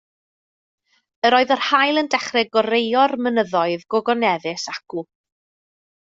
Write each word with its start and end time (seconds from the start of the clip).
Yr 1.29 1.35
oedd 1.39 1.53
yr 1.55 1.61
haul 1.65 2.01
yn 2.03 2.09
dechrau 2.15 2.43
goreuro'r 2.57 3.13
mynyddoedd 3.27 3.85
gogoneddus 3.97 4.67
acw. 4.75 5.07